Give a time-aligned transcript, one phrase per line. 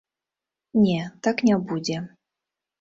[0.85, 0.99] Не,
[1.29, 1.97] так не будзе.